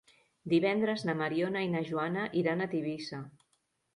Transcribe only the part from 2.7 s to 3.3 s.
Tivissa.